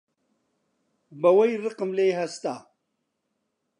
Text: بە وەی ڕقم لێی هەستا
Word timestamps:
بە 1.21 1.29
وەی 1.37 1.59
ڕقم 1.63 1.89
لێی 1.97 2.17
هەستا 2.19 2.55